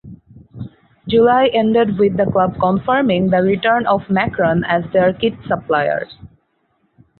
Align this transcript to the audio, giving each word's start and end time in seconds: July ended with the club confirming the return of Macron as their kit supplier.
July 1.07 1.45
ended 1.53 1.99
with 1.99 2.17
the 2.17 2.25
club 2.31 2.55
confirming 2.59 3.29
the 3.29 3.37
return 3.37 3.85
of 3.85 4.01
Macron 4.09 4.63
as 4.63 4.83
their 4.93 5.13
kit 5.13 5.33
supplier. 5.47 6.07